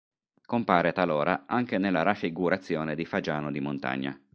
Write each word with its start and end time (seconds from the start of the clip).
Compare 0.43 0.93
talora 0.93 1.43
anche 1.45 1.77
nella 1.77 2.01
raffigurazione 2.01 2.95
di 2.95 3.05
fagiano 3.05 3.51
di 3.51 3.59
montagna. 3.59 4.19